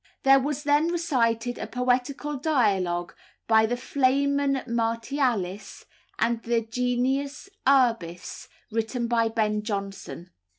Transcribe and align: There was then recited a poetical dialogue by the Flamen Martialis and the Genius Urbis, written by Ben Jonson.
There 0.23 0.39
was 0.39 0.63
then 0.63 0.87
recited 0.91 1.59
a 1.59 1.67
poetical 1.67 2.35
dialogue 2.35 3.13
by 3.47 3.67
the 3.67 3.77
Flamen 3.77 4.63
Martialis 4.65 5.85
and 6.17 6.41
the 6.41 6.61
Genius 6.61 7.49
Urbis, 7.67 8.47
written 8.71 9.05
by 9.05 9.29
Ben 9.29 9.61
Jonson. 9.61 10.31